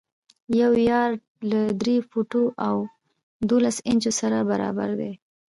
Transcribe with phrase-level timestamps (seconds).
[0.61, 1.19] یو یارډ
[1.51, 2.75] له درې فوټو او
[3.49, 5.11] دولس انچو سره برابر دی.